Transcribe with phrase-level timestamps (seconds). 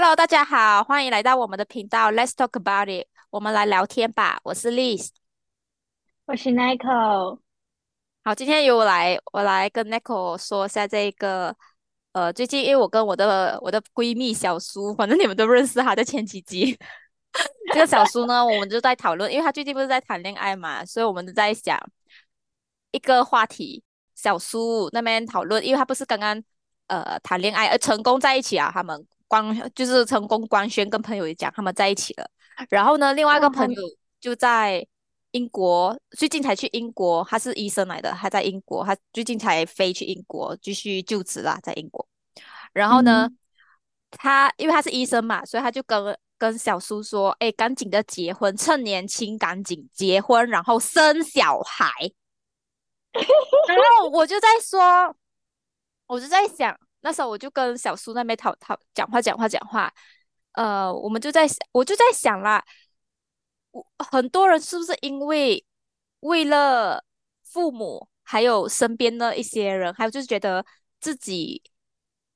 [0.00, 4.38] Hello，大家好，欢迎来到我们的频道 Let's talk about it，我们来聊天吧。
[4.44, 5.08] 我是 Liz，
[6.24, 7.40] 我是 Nico，
[8.22, 11.52] 好，今天由我来，我来跟 Nico 说一下这个，
[12.12, 16.78] 呃，最近因为我跟我的我的闺蜜小苏，反正你们都认识她，在前几集，
[17.74, 21.76] 这个小苏呢，我们就在讨论，因为她最近不是在谈恋爱嘛，所以我们就在想
[22.92, 23.82] 一个话题，
[24.14, 26.40] 小苏那边讨论，因为她不是刚刚
[26.86, 29.04] 呃谈恋爱，呃成功在一起啊，他们。
[29.28, 32.28] 官就是成功官宣跟朋友也讲他们在一起了，
[32.70, 33.82] 然后呢，另外一个朋友
[34.20, 34.84] 就在
[35.32, 42.08] 英国，最近才去英国，他是医生来的，他在英国，他最近才飞去英国继续就职啦，在英国。
[42.72, 43.28] 然后呢，
[44.10, 51.90] 他因为他是医生嘛，所以他就跟跟小苏说：“哎，赶紧的结婚，趁年轻赶紧结婚，然后生小孩。”
[53.12, 55.14] 然后我就在说，
[56.06, 56.78] 我就在想。
[57.00, 59.92] 那时候我就跟小苏那边讨讨讲话讲话讲话，
[60.52, 62.64] 呃，我们就在我就在想啦，
[63.70, 65.64] 我很多人是不是因为
[66.20, 67.04] 为了
[67.44, 70.64] 父母，还有身边的一些人，还有就是觉得
[71.00, 71.62] 自己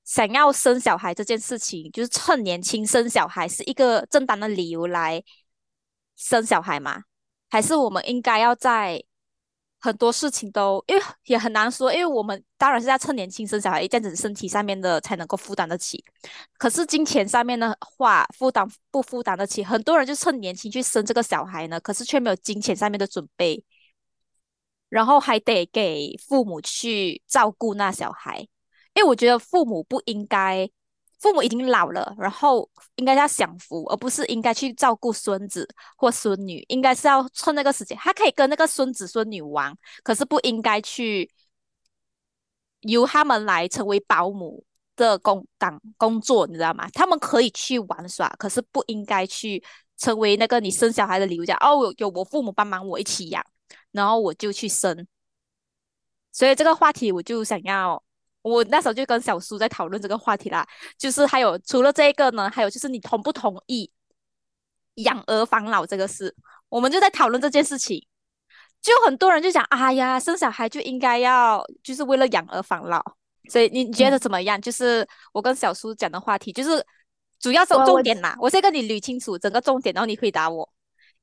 [0.05, 5.23] 想要生小孩这件事情，就是趁年轻生小孩是一个正当的理由来
[6.17, 7.03] 生小孩吗？
[7.51, 9.03] 还是我们应该要在？
[9.83, 16.03] 很多事情都因为也很难说，因为我们当然是在趁年轻生小孩，这样子身体上面的才能够负担得起。
[16.57, 19.65] 可是金钱上面的话，负担不负担得起？
[19.65, 23.65] 很多人就趁年轻去生这个小孩呢，可是却没有金钱上面的准备，
[24.89, 28.39] 然后还得给父母去照顾那小孩。
[28.95, 30.71] 因为我觉得父母不应该。
[31.23, 36.65] 父母已经老了，然后应该要享福，而不是应该去照顾孙子或孙女。
[36.69, 41.31] 应该是要趁那个时间，他可以跟那个孙子孙女玩，可是不应该去
[42.81, 44.65] 由他们来成为保姆
[44.97, 46.89] 的工岗工作，你知道吗？
[46.93, 49.63] 他们可以去玩耍，可是不应该去
[49.97, 51.45] 成为那个你生小孩的理由。
[51.45, 53.45] 讲哦，有我父母帮忙，我一起养，
[53.93, 55.07] 然后我就去生。
[56.33, 58.03] 所以这个话题，我就想要。
[58.43, 60.67] 我那时候就跟小苏在讨论这个话题啦，
[60.99, 63.91] 就是还有除了这个呢，还有就是你同不同意
[64.97, 66.35] 养儿防老这个事，
[66.69, 68.07] 我们就在讨论这件事情。
[68.83, 73.01] 就很多人就讲，哎呀，生小孩就应该要就是为了养儿防老，
[73.49, 74.61] 所以你觉得怎么样？
[74.61, 76.85] 就是我跟小苏讲的话题，就是
[77.39, 78.37] 主要是重点啦。
[78.41, 80.69] 我先跟你捋清楚整个重点，然后你回答我。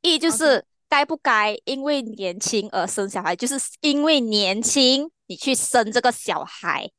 [0.02, 6.90] 一就是该不该因为年轻而生小孩，就是因为年轻你去生这个小孩。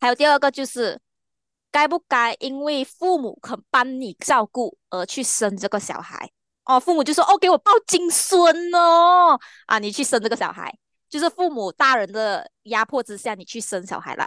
[0.00, 0.98] 还有第二个就是，
[1.70, 6.30] 该不该因为父母肯帮你照顾而去生这个小孩？
[6.64, 10.72] 哦，父母就说哦，给我抱金孙哦，啊，你去生这个小孩，
[11.08, 14.26] 就是父母大人的压迫之下，你去生小孩了。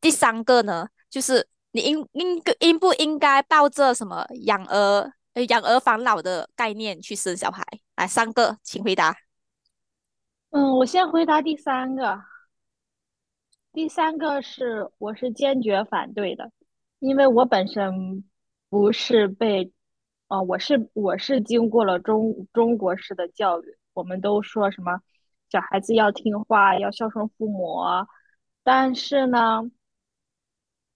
[0.00, 5.12] 第三个呢，就是你应应应不应该抱着什么养儿
[5.48, 7.62] 养儿防老的概念去生小孩？
[7.96, 9.16] 来，三个，请回答。
[10.50, 12.31] 嗯，我先回答第三个。
[13.72, 16.52] 第三个是，我是坚决反对的，
[16.98, 18.22] 因为我本身
[18.68, 19.72] 不是被，
[20.28, 25.00] 哦，我是我是经过了中中国式的教育，我们都说什么
[25.50, 27.78] 小孩子要听话，要孝顺父母，
[28.62, 29.62] 但是呢，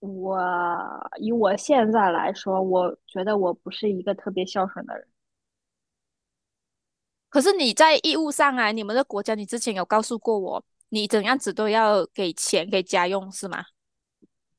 [0.00, 0.38] 我
[1.18, 5.08] 以我现在来说，我觉得我不是一个特别孝顺的人。
[7.30, 10.64] 可是你在义务上啊，你们的国家，你之前有告诉过我。
[10.88, 13.64] 你怎样子都要给钱给家用是吗？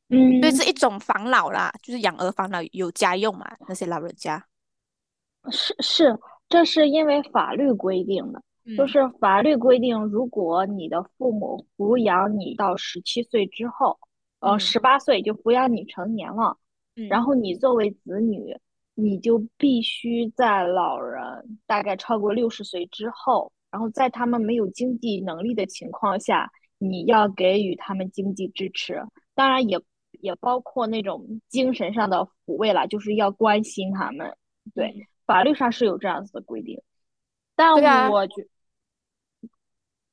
[0.10, 4.46] 嗯，对，是一种防老啦，就是养儿防老有家用嘛，那些老人家。
[5.52, 8.42] 是是，这是因为法律规定的，
[8.78, 14.00] 就是法律规定，如果你的父母抚养你到十七岁之后，
[14.40, 16.58] 呃，十八岁就抚养你成年了，
[17.10, 18.58] 然后你作为子女，
[18.94, 23.52] 你就必须在老人大概超过六十岁之后。
[23.70, 29.04] 然后在他们没有经济能力的情况下，你要给予他们经济支持，
[29.36, 29.78] 当然也
[30.22, 34.34] 也包括那种精神上的抚慰了，就是要关心他们。
[34.74, 34.96] 对，
[35.26, 36.82] 法律上是有这样子的规定，
[37.56, 37.74] 但
[38.10, 38.48] 我觉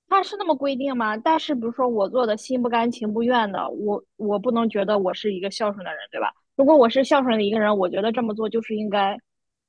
[0.08, 1.16] 他是那么规定吗？
[1.16, 6.32] 但是比如说我做的心不甘情不愿的，我我不能觉得我是一个孝顺的人，对吧？
[6.56, 9.16] 如果我是孝顺的一个人，我觉得这么做就是应该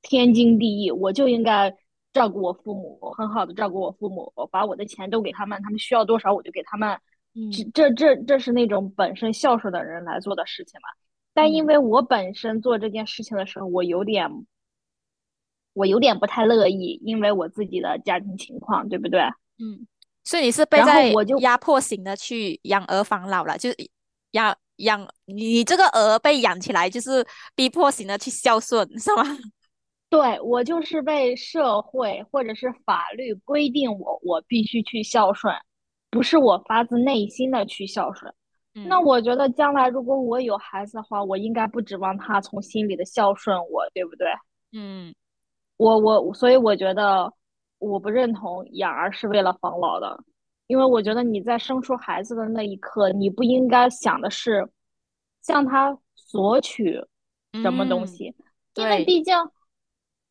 [0.02, 1.72] 天经地义，我就应该。
[2.16, 6.98] 照顾我父母，很好的照顾我父母，把我的钱都给他们，他们需要多少我就给他们。
[7.34, 10.88] 嗯这这这是那种本身孝顺的人来做的事情嘛？
[11.34, 14.30] 但因为我本身做这件事情的时候，我有点，
[15.74, 19.20] 我有点不太乐意，因为我自己的家庭情况，对不对？
[19.58, 19.86] 嗯，
[20.24, 23.76] 所以你是被在压迫型的去养儿防老了，就是
[24.30, 27.22] 养养你这个儿被养起来，就是
[27.54, 29.22] 逼迫型的去孝顺，是吗？
[30.08, 35.54] 对我就是被社会或者是法律规定我我必须去孝顺，
[36.10, 38.32] 不是我发自内心的去孝顺。
[38.86, 44.26] 那我觉得将来如果我有孩子的话，我应该不指望他从心里的孝顺我，对不对？
[44.72, 45.14] 嗯，
[45.78, 47.32] 我我所以我觉得
[47.78, 50.22] 我不认同养儿是为了防老的，
[50.66, 54.68] 因为我觉得你在生出孩子的那一刻，你不应该想的是
[55.40, 57.00] 向他索取
[57.54, 58.34] 什么东西，
[58.74, 59.34] 因为毕竟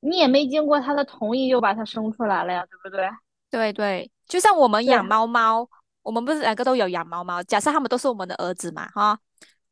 [0.06, 3.10] 你也没经过他的同意就把他生出来了呀，对不对？
[3.50, 5.68] 对对，就像我们养猫猫。
[6.06, 9.18] 我们不是两个都有养猫猫，假设他们都是我们的儿子嘛，哈，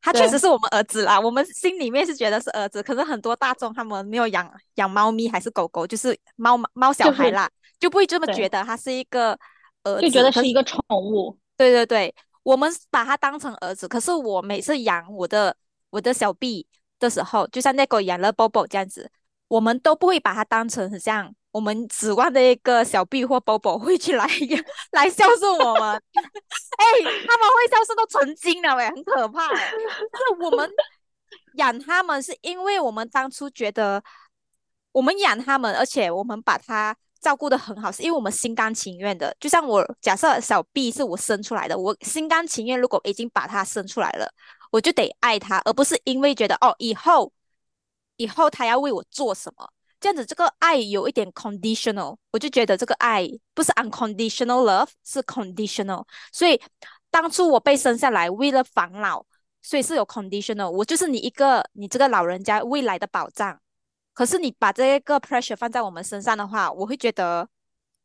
[0.02, 7.48] 他确实是我们儿子啦，我们心里面是觉得是儿子，可是很多大众他们没有养养猫咪还是狗狗，就是猫猫小孩啦，
[7.80, 9.38] 就不会这么觉得他是一个
[9.84, 11.38] 儿子，就觉得是一个宠物。
[11.56, 15.56] 对对对，我们把它当成儿子，可是我每次养我的
[15.92, 16.66] 我的小 B
[16.98, 19.12] 的时候，就像那个养了 Bobo 这样子，
[19.48, 21.34] 我们都不会把它当成很像。
[21.52, 24.26] 我们指望的一个小 B 或宝宝会去来
[24.92, 26.86] 来孝顺我们， 哎，
[27.28, 29.50] 他们会孝顺都成精了喂，很可怕。
[29.54, 30.68] 就我们
[31.58, 34.04] 养他们，是因为我们当初觉得
[34.92, 39.36] 我们养他们，而且我们把他照顾的很好，是因为我们心甘情愿的。
[39.40, 42.80] 就像我假设小 B 是我生出来的，我心甘情愿。
[42.82, 44.28] 如果已经把他生出来了，
[44.72, 47.32] 我就得爱他，而不是因为觉得哦，以后
[48.24, 49.70] 以后他要为我做什么。
[50.00, 56.06] 这样子，这个爱有一点 conditional，我就觉得这个爱不是 unconditional love，是 conditional。
[56.32, 56.60] 所以
[57.10, 59.26] 当初我被生下来为了防老，
[59.62, 60.70] 所以是有 conditional。
[60.70, 63.58] 我就是你一个，你这个老人家未来的保障。
[64.14, 67.48] 可是你把这个 pressure 放在我们身上的话，我会觉得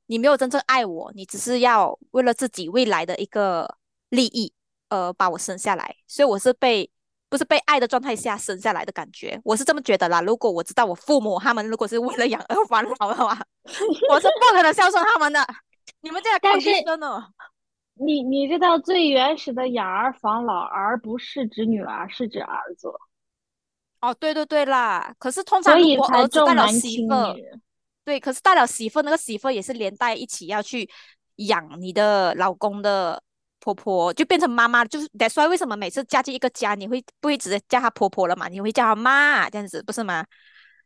[0.06, 3.76] 你没有真正爱我，你只是要为了自己未来的一个
[4.10, 4.52] 利益，
[4.90, 5.96] 呃，把我生下来。
[6.06, 6.88] 所以我是被。
[7.28, 10.20] 不是被爱的状态下生下来的感觉，我是这么觉得啦。
[10.22, 13.38] 如果我知道我父母他们如果是为了养儿防老的话，
[14.10, 15.46] 我是不可能孝顺他们的。
[16.00, 16.70] 你们这样但是
[18.00, 22.88] 你你知道最原始的养儿防老，而不是指女儿，是指儿子。
[24.00, 25.12] 哦，对对对啦。
[25.18, 27.14] 可是通常如果儿子带了媳妇，
[28.04, 30.88] 对，可是带了媳妇，那个媳妇也是连带一起要去
[31.36, 33.22] 养你的老公的。
[33.74, 38.48] 婆婆就变成妈妈，就是 that's why 为什么每次嫁进一个家，你会不会直接叫她婆婆了嘛？
[38.48, 40.24] 你会叫她妈这样子，不是吗？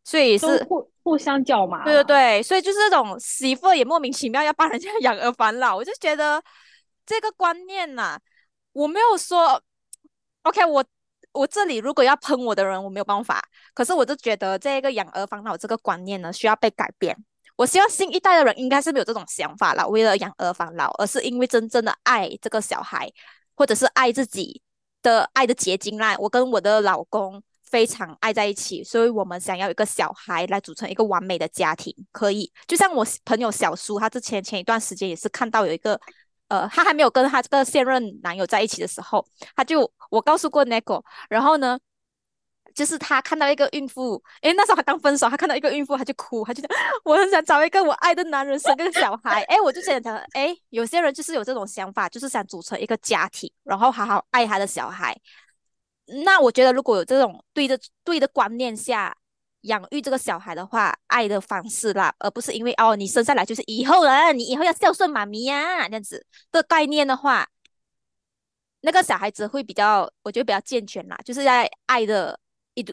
[0.04, 1.84] 所以是互互相叫嘛。
[1.84, 6.42] 对对对，所以就是这种媳妇也莫名其妙要帮人家养儿防老，我就觉得
[7.06, 8.18] 这个观念呐，
[8.72, 9.62] 我没有说
[10.42, 10.84] OK，我
[11.32, 13.40] 我这里如果要喷我的人，我没有办法，
[13.74, 17.16] 可是我就觉得这个养儿防老这个观念呢，需要被改变。
[17.62, 23.08] 我希望新一代的人应该是没有这种想法了，为了养儿防老，而是因为真正的爱这个小孩，
[23.54, 24.60] 或者是爱自己
[25.00, 26.16] 的爱的结晶啦。
[26.18, 31.94] 我跟我的老公非常爱在一起，所以我们想要一个小孩来组成一个完美的家庭。
[32.10, 36.00] 可以，就像我朋友小苏，他之前前一段时间也是看到有一个，
[36.48, 39.24] 呃，他还没有跟他这个现任男友在一起的时候，
[39.54, 41.78] 他就我告诉过 Nico，然后呢。
[42.74, 46.70] 就是他看到一个孕妇，诶，那时候还刚分手，他看到一个孕妇，他就哭，他就讲
[47.04, 55.16] 我很想找一个我爱的男人生个小孩，诶，我就想讲，诶，有些人就是有这种想法，就是想组成一个家庭，然后好好爱他的小孩。
[56.24, 59.16] 那我觉得如果有这种对的对的观念下
[59.62, 67.48] 养育这个小孩的话，爱的方式啦，而不是因为哦你生下来就是以后人，你以后要孝顺妈咪呀这样子的概念的话，
[68.80, 72.38] 那个小孩子会比较，我觉得比较健全啦，就是在爱的。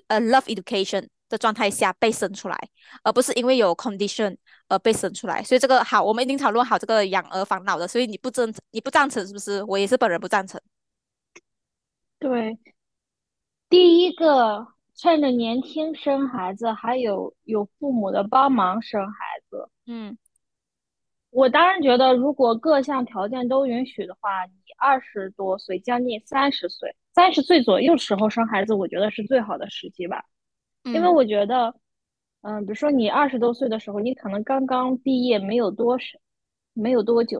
[0.08, 2.58] 呃，love education 的状态下被生出来，
[3.04, 4.36] 而不是因为有 condition
[4.68, 5.42] 而被生出来。
[5.44, 7.88] 所以这个好，我们已经讨论好这个养儿防老的。
[7.88, 9.64] 所以你不赞，你不赞成是不是？
[9.64, 10.60] 我也是本人不赞成。
[12.20, 12.58] 对，
[13.70, 19.70] 第一个趁着年轻生孩子，还有有父母的帮忙生孩子。
[19.86, 20.18] 嗯，
[21.30, 26.96] 我当然觉得，如果各项条件都允许的话，你二十多岁，将近三十岁。
[27.20, 30.24] 三十岁左右时候生孩子，我觉得是最好的时机吧，
[30.84, 31.76] 因为我觉得，
[32.44, 36.18] 嗯，比如说你二十多岁的时候，你可能刚刚毕业，没有多少，
[36.72, 37.38] 没有多久，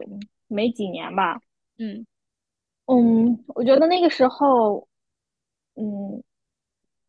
[0.48, 1.40] 没几年吧，
[1.78, 2.04] 嗯，
[2.84, 4.86] 嗯，我觉得那个时候，
[5.76, 6.22] 嗯，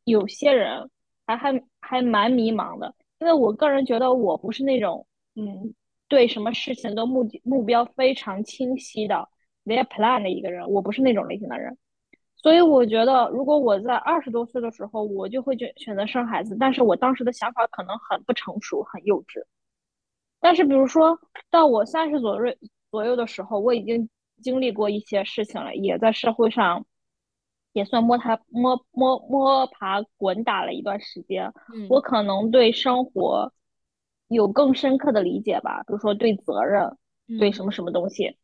[0.06, 0.90] 有些人
[1.28, 5.76] 还还还蛮迷茫的，因为我个人觉得我不是那种，嗯，
[6.08, 9.28] 对什么事情都目的目标非常清晰的
[9.66, 11.78] ，very plan 的一个人，我不是那种类型的人。
[12.42, 16.58] 所以我觉得，如果我在二十多岁的时候，我就会选选择生孩子。
[16.60, 19.44] 但是我当时的想法可能很不成熟，很幼稚。
[20.40, 21.20] 但是，比如说
[21.52, 22.56] 到我三十左右
[22.90, 24.10] 左右的时候，我已经
[24.42, 26.84] 经历过一些事情了，也在社会上
[27.74, 33.54] 也算摸爬摸摸摸爬滚打了一段时间，嗯，我可能对生活
[34.30, 36.98] 有更深刻的理解吧，比如说对责任，
[37.38, 38.36] 对什么什么东西，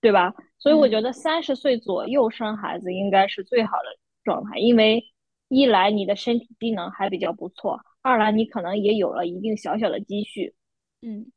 [0.00, 0.34] 对吧？
[0.58, 5.04] 所以我觉得三十岁左右生孩子应该是最好的状态，因为
[5.48, 10.54] 一来你的身体机能还比较不错，二来你可能也有了一定小小的积蓄，
[11.02, 11.30] 嗯，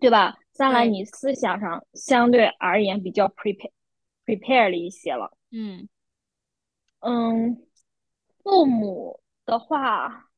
[0.00, 0.38] 对吧？
[0.52, 3.70] 三来你思想上相对而言比较 prepare
[4.26, 5.88] prepare 了一些了，嗯。
[7.02, 7.66] 嗯，
[8.42, 10.29] 父母的话，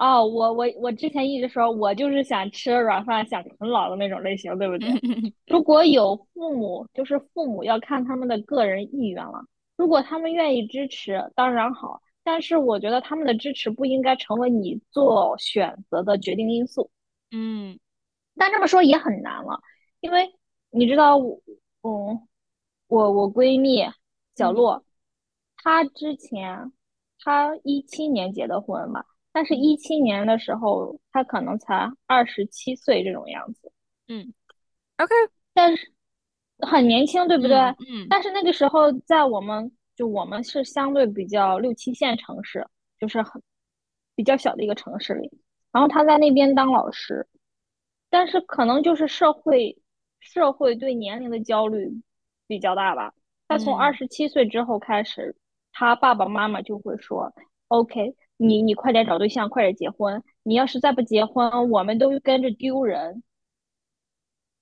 [0.00, 4.88] 哦，我我我之前一直说，我就是想吃软饭、想啃老的那种类型，对不对？
[5.46, 9.44] 如果有父母，就是父母要看他们的个人意愿了。
[9.76, 12.00] 如果他们愿意支持，当然好。
[12.22, 16.90] 但是我觉得他们的支持不应该成为你做选择的决定因素。
[17.30, 17.78] 嗯，
[18.36, 19.60] 但这么说也很难了，
[20.00, 20.30] 因为
[20.70, 22.26] 你知道，嗯，
[22.88, 23.84] 我我闺蜜
[24.34, 24.82] 小洛。
[25.56, 26.72] 她之前，
[27.22, 33.72] 她一七年结的婚嘛，但是一七年的时候，他可能才二十七岁这种样子。
[34.08, 34.32] 嗯
[34.98, 35.14] ，OK，
[35.52, 35.92] 但是
[36.58, 37.56] 很年轻，对不对？
[37.56, 38.06] 嗯。
[38.08, 42.66] 但是那个时候，在我们就我们是相对比较六七线城市，
[42.98, 43.42] 就是很
[44.14, 45.30] 比较小的一个城市里。
[45.72, 47.28] 然后他在那边当老师，
[48.08, 49.78] 但是可能就是社会
[50.18, 51.88] 社会对年龄的焦虑
[52.46, 53.14] 比较大吧。
[53.46, 55.36] 他从二十七岁之后开始。
[55.72, 57.32] 他爸爸妈妈就会说
[57.68, 60.22] ：“OK，你你快点找对象，快点结婚。
[60.42, 63.22] 你要是再不结婚，我们都跟着丢人。”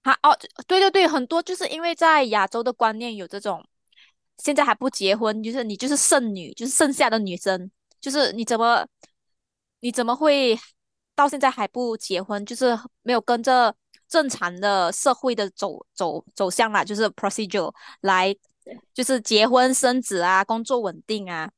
[0.02, 3.64] 啊哦，对对对，很多就是因为在亚洲的观念有这种，
[4.38, 7.70] 现在还不结婚，就是你就是剩女，就是剩下的女生，
[8.00, 8.86] 就是你怎么
[9.80, 10.58] 你怎么会
[11.14, 12.44] 到现在还不结婚？
[12.44, 13.74] 就是没有跟着
[14.08, 18.34] 正常的社会的走走走向啦，就是 procedure 来。
[18.92, 21.50] 就是结婚生子啊，工作稳定啊，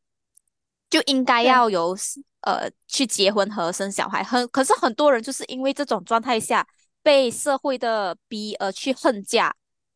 [0.91, 1.97] 就应该要有
[2.43, 4.23] 呃去结婚和生小孩。
[4.23, 6.67] 很可是很多人就是因为这种状态下
[7.03, 9.55] 被社会的逼而去恨嫁，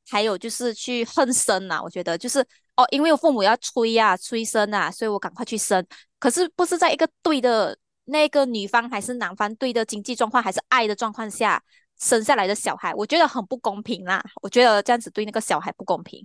[0.09, 1.83] 还有就是去恨生啊。
[1.83, 2.41] 我觉得就是
[2.77, 5.85] 哦，因为我父母要催呀催生啊，所以我赶快去生。
[6.19, 11.63] 可是不是在一个对的那个女方还是男方对的经济状况还是爱的状况下
[11.99, 14.23] 生下来的小孩，我觉得很不公平啦。
[14.43, 16.25] 我觉得这样子对那个小孩不公平。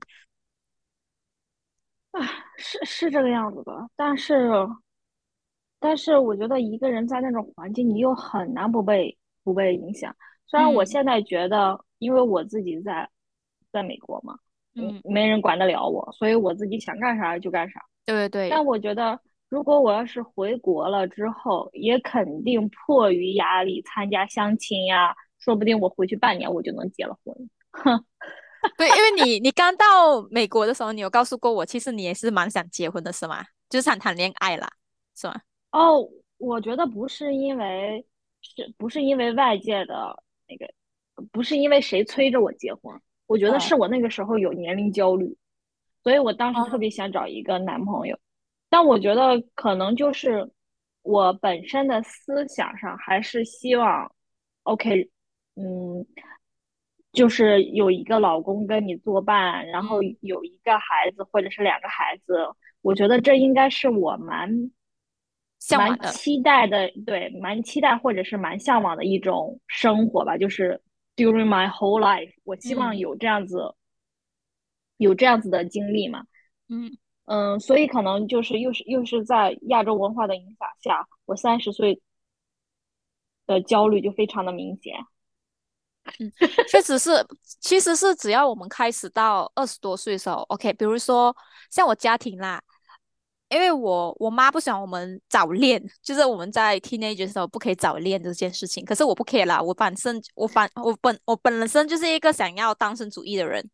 [2.12, 4.50] 唉，是是这个样子的，但是，
[5.80, 10.16] 但是我觉得一个人在那种环境，你又很难不被不被影响。
[10.48, 13.08] 虽然我现在觉得，因为我自己在
[13.72, 14.40] 在美国嘛，
[14.76, 17.80] 嗯，没人管得了我，所以我自己想干啥就干啥。
[18.06, 18.50] 对对对。
[18.50, 27.50] 但我觉得，如果我要是回国了之后，也肯定迫于压力参加相亲呀，说不定我回去半年我就能结了婚。
[27.72, 28.04] 哼。
[28.78, 33.44] 对，因为你你刚到美国的时候，你有告诉过我，其实你也是蛮想结婚的，是吗？
[33.70, 34.70] 就是想谈恋爱啦，
[35.16, 35.36] 是吗？
[35.72, 38.06] 哦，我觉得不是因为
[38.42, 40.74] 是不是因为外界的那个，
[41.32, 45.38] 不是因为谁催着我结婚，我觉得是我那个时候有年龄焦虑，
[46.04, 48.20] 所以我当时特别想找一个男朋友，
[48.70, 50.50] 但我觉得可能就是
[51.04, 54.12] 我本身的思想上还是希望
[54.64, 55.10] ，OK，
[55.56, 56.06] 嗯。
[57.12, 62.48] 就是有一个老公跟你作伴，然后有一个孩子或者是两个孩子，
[62.82, 64.72] 我觉得这应该是我蛮
[65.76, 70.38] 蛮期待的，对，蛮期待或者是蛮向往的一种生活吧。
[70.38, 70.82] 就是
[71.16, 73.76] during my whole life，我希望有这样子
[74.98, 76.24] 有这样子的经历嘛。
[76.68, 82.02] 嗯嗯，所以可能就是又是又是在亚洲文化的影响下，我三十岁
[83.48, 84.94] 的焦虑就非常的明显。
[86.20, 86.32] 嗯，
[86.68, 87.26] 确实是，
[87.60, 91.36] 其实是只要我们开始到二十多岁的时候，OK，比如说
[91.70, 92.62] 像我家庭啦，
[93.50, 103.70] 因为我我妈不喜欢我们早恋，就是我们在 teenager 的时候不可以早恋这件事情，可是我不可以啦，我本身我反我本我本身就是一个想要单身主义的人，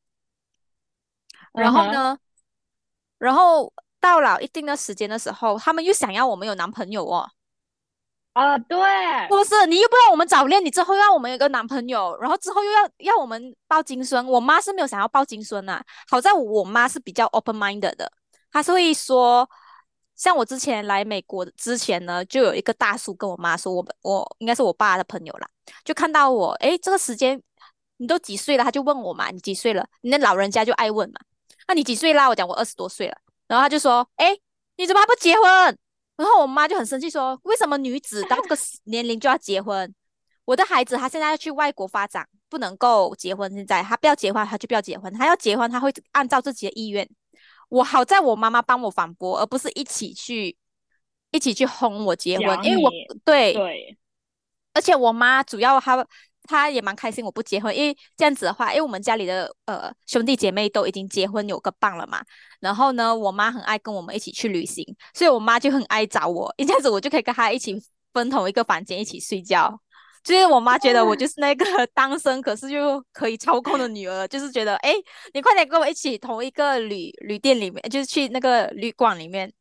[1.54, 2.18] 然后呢，
[3.18, 7.30] 然后到了一定的时间的时候，他们又想要我们有男朋友哦。
[8.36, 8.78] 啊，对，
[9.30, 14.28] 不是你又不让我们早恋，你之后又让我们有个男朋友，然后之后又要要我们抱金孙。
[14.28, 18.12] 我妈是没有想要抱金孙呐，好在我妈是比较 open minded 的，
[18.52, 19.50] 她是会说，
[20.18, 25.48] 像我之前来美国之前呢，就有一个大叔跟我妈说，我我应该是我爸的朋友啦，
[25.86, 27.42] 就看到我，诶，这个时间
[27.96, 28.66] 你都几岁了？
[28.66, 29.88] 他就问我嘛，你几岁了？
[30.02, 31.22] 你那老人家就爱问嘛，
[31.70, 32.28] 那你几岁啦？
[32.28, 33.16] 我讲我二十多岁了，
[33.48, 34.38] 然后他就说，诶，
[34.76, 35.78] 你怎么还不结婚？
[36.18, 39.94] 然后我妈就很生气，说：“为什么女子到这个 年龄就要结婚？
[40.46, 43.52] 我的孩子他现在要去外国发展，不能够结婚。
[43.54, 47.10] 现在他不要结婚，他就不要结婚；他要结婚，他会按照自己的意愿。
[47.70, 50.56] 我好在我妈妈帮我反驳，而不是一起去
[51.32, 52.90] 一起去轰我结婚，因为我
[53.26, 53.98] 对对，
[54.74, 56.08] 而且我妈主要她
[56.46, 62.24] 他也蛮开心我不结婚，因为这样子的话，因为我们家里的呃兄弟姐妹都已经结婚有个伴了嘛，
[62.60, 67.82] 然后呢，我妈很爱跟我们一起去旅行，所以我妈就很爱找我，这样子我就可以跟她一起
[68.14, 69.80] 分同一个房间一起睡觉。
[70.24, 74.92] 就是我妈觉得我就是那个单身，可是又可以操控的女儿，就是觉得，哎，
[75.36, 79.54] 你快点跟我一起同一个旅旅店里面，就是去那个旅馆里面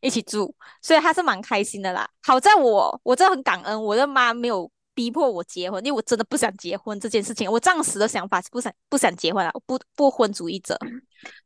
[0.00, 0.52] 一起住，
[0.82, 2.08] 所以她是蛮开心的啦。
[2.24, 4.68] 好在我，我真的很感恩，我的妈没有
[4.98, 7.48] 逼迫我结婚，因为我真的不想结婚这件事情。
[7.48, 10.76] 我当时的想法是不想不想结婚啊，不不婚主义者，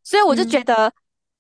[0.03, 0.91] 所以我就觉得，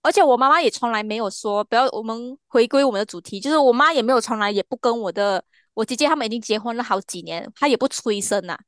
[0.02, 5.42] 而且我妈妈也从来没有说，不要我们回归我们的主题，就是我妈也没有从来也不跟我的。
[5.72, 8.58] 我姐姐他们已经结婚了好几年，她也不催生呐，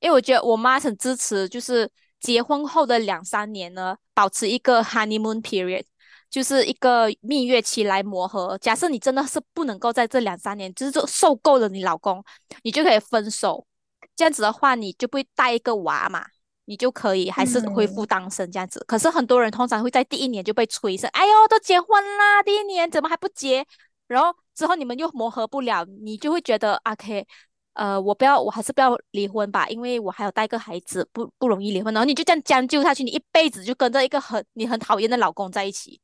[0.00, 1.88] 因为我觉得我妈很支持，就是
[2.18, 5.84] 结婚后的两三年呢，保持一个 honeymoon period，
[6.34, 8.58] 就是一个蜜月期来磨合。
[8.58, 12.24] 假设你真的是不能够在这两三年，就是受够了你老公，
[12.64, 13.64] 你就可以分手。
[14.16, 16.26] 这样子的话，你就不会带一个娃嘛，
[16.64, 18.84] 你就可以还是恢复单身这样子。
[18.88, 23.64] 可是很多人通常会在第一年就被催生，哎呦，都结婚啦，第一年怎么还不结？
[24.08, 27.24] 然后之后你们又磨合不了，你就会觉得啊，K，
[27.74, 31.94] 呃，我不要，我还是不要离婚吧，因为我还有带个孩子，不不容易离婚。
[31.94, 36.00] 然后你就这样将就下去，你一辈子就跟着一个很你很讨厌的老公在一起，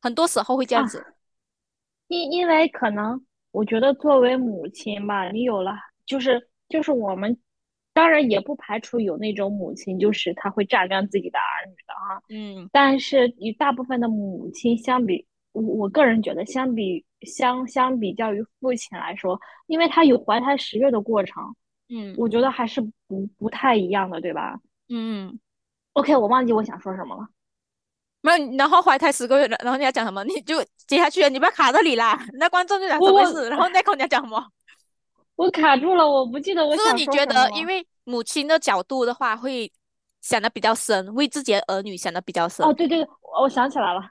[0.00, 1.04] 很多时候会这样子。
[2.08, 5.72] 因因为可能我觉得作为母亲吧，你有了，
[6.06, 7.38] 就是就是我们，
[7.92, 12.22] 当然也不排除有那种母亲，就是她会榨干自己的儿女的啊。
[12.28, 12.68] 嗯。
[12.72, 17.04] 但是与大部分的母亲相比，我我个人觉得相比。
[17.26, 21.54] 相相比较于父亲来说，因为他有怀胎十月的过程，
[21.90, 24.58] 嗯，我觉得还是不不太一样的，对吧？
[24.88, 25.38] 嗯
[25.92, 27.28] ，OK，我忘记我想说什么了。
[28.22, 30.22] 没有，然后怀胎十个月了，然后你要讲什么？
[30.24, 32.18] 你就接下去，你不要卡这里啦。
[32.34, 33.48] 那观众就讲什么事？
[33.48, 34.44] 然后那口你要讲什么？
[35.36, 39.72] 我卡住了，我不记得我想说是你觉得，因为母亲的角度的话，会
[40.20, 42.66] 想的比较深，为自己的儿女想的比较深。
[42.66, 43.06] 哦，对对，
[43.40, 44.02] 我想起来了。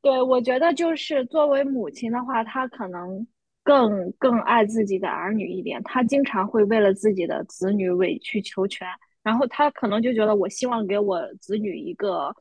[0.00, 3.26] 对，我觉得就是作为母亲的话，她可能
[3.64, 5.82] 更更爱自己的儿女一点。
[5.82, 8.86] 她经常会为了自己的子女委曲求全，
[9.24, 12.32] 然后她可能就觉得，我希望给我子女一个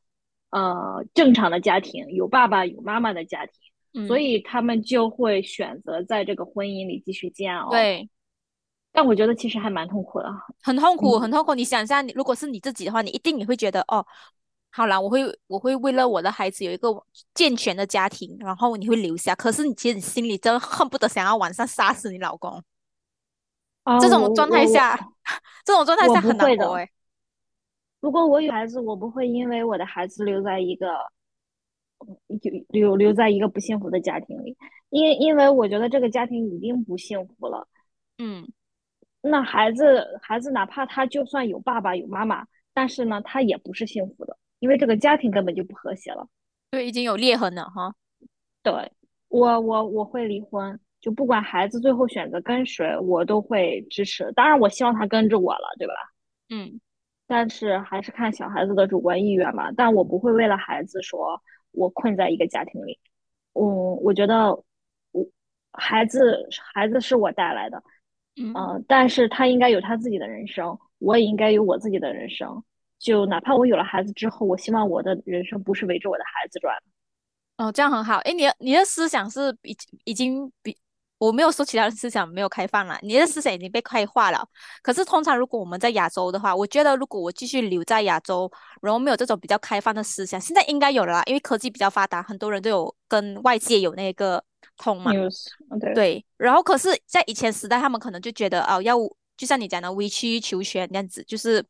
[0.51, 3.45] 呃正常的家庭，有爸爸有妈妈的家
[3.91, 7.71] 庭，所以他们就会选择在这个婚姻里继续煎熬。
[7.71, 8.09] 对，
[8.91, 11.55] 但我觉得其实还蛮痛苦的，很痛苦，很痛苦。
[11.55, 14.05] 你想一下，你如果是你自己的话，你一定你会觉得哦。
[14.73, 16.87] 好啦，我会我会为了我的孩子有一个
[17.33, 19.35] 健全的家庭，然后你会留下。
[19.35, 22.63] 可是你其实你心里真恨不得想要晚上杀死你老公。
[23.99, 24.97] 这种状态下，
[25.65, 26.89] 这种状态下很难过哎。
[28.01, 30.87] 如果我有孩子，我不会因为我的孩子留在一个
[32.39, 34.57] 留留留在一个不幸福的家庭里，
[34.89, 37.67] 因因为我觉得这个家庭已经不幸福了。
[38.17, 38.51] 嗯，
[39.21, 44.35] 那孩子孩子哪怕他就算有爸爸有妈妈，但是呢，他也不是幸福的。
[44.59, 46.27] 因为这个家庭根本就不和谐了，
[46.69, 47.95] 对，已经有裂痕了哈。
[48.61, 48.91] 对
[49.27, 54.31] 我，我我会离婚，就不管孩子最后选择跟谁，我都会支持。
[54.33, 55.93] 当然，我希望他跟着我了，对吧？
[56.49, 56.79] 嗯。
[57.31, 59.71] 但是还是看小孩子的主观意愿吧。
[59.77, 61.41] 但我不会为了孩子说
[61.71, 62.99] 我困在一个家庭里。
[63.53, 63.63] 嗯，
[64.03, 64.51] 我觉得
[65.13, 65.25] 我
[65.71, 67.81] 孩子孩子是我带来的，
[68.35, 72.61] 嗯，但是他应该有他自己的人生，我也应该有我自己的人生。
[72.99, 76.75] 就哪怕我有了孩子之后，我希望我的人生不是围着我的孩子转。
[77.57, 78.17] 哦，这样很好。
[78.25, 80.75] 哎，你你的思想是已已经比
[81.21, 84.43] 我没有说其他的思想没有开放了，你的思想已经被开化了。
[84.81, 94.43] 可是通常如果我们在亚洲的话，我觉得如果我继续留在亚洲，然后没有这种比较开放的思想，现在应该有了啦，因为科技比较发达，很多人都有跟外界有那个
[94.77, 95.11] 通嘛。
[95.79, 95.93] 对。
[95.93, 96.25] 对。
[96.37, 98.97] 然后可是，在以前时代，他们可能就觉得哦，要
[99.37, 101.63] 就像你讲的委曲求全那样子，就是。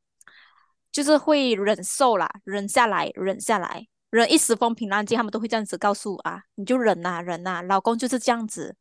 [0.94, 8.76] 就是会忍受啦，忍下来，忍下来，忍一时风平浪静，他们都会这样子告诉啊，你就忍呐，忍呐，老公就是这样子，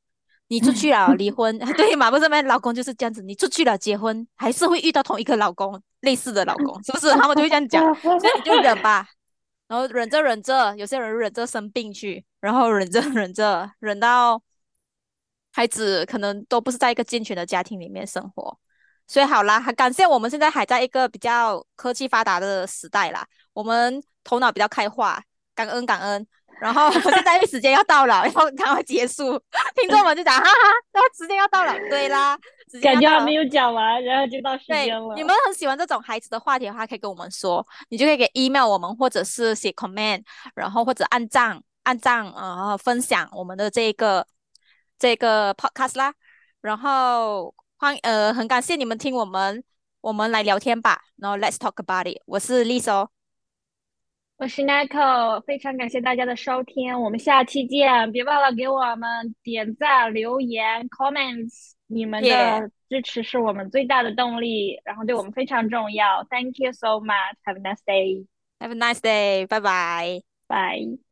[0.51, 2.11] 你出去了离婚， 对嘛？
[2.11, 2.43] 不是吗？
[2.43, 7.09] 老公就是这样子，你出去了结婚，还是会遇到同一个老公，类似的老公， 是不是？
[7.13, 9.07] 他们就会这样讲，所以你就忍吧，
[9.69, 14.43] 然后忍着忍着，有些人忍着生病去，然后忍着忍着，忍到
[15.53, 18.59] 孩子可能都不是在一个健全的家庭里面生活。
[19.07, 25.23] 所以好啦，很感谢我们现在还在一个比较科技发达的时代啦，我们头脑比较开化，
[25.55, 26.27] 感恩感恩。
[26.61, 29.40] 然后现在时间要到了， 然后赶快结束。
[29.75, 30.53] 听众们就讲哈哈，
[30.92, 31.73] 那时间要到了。
[31.88, 32.38] 对啦，
[32.83, 35.14] 感觉还没有讲完，然后就到时间了。
[35.14, 40.23] 你们很喜欢这种孩子的话题的话，可以跟我们说，你就可以给 email 我们，或者是写 comment，
[40.55, 44.27] 然后或者按赞、按赞，然后，分享我们的这个
[44.99, 46.12] 这个 podcast 啦。
[46.61, 49.64] 然后欢呃，很感谢你们听我们，
[50.03, 51.01] 我们来聊天吧。
[51.16, 52.20] 然后 let's talk about it。
[52.27, 53.09] 我是 Lisa。
[54.40, 58.11] 我是 Nicole，非常感谢大家的收听，我们下期见！
[58.11, 66.24] 别忘了给我们点赞、留言、comments，你们的支持是我们最大的动力，然后对我们非常重要。
[66.31, 67.37] Thank you so much.
[67.44, 68.24] Have a nice day.
[68.61, 69.46] Have a nice day.
[69.46, 70.22] Bye bye.
[70.48, 71.10] Bye.